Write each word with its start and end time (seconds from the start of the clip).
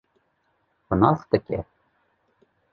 xwe 0.85 0.93
nas 0.99 1.19
dike 1.29 1.57